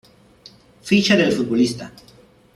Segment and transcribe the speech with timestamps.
[0.81, 1.93] Ficha del futbolista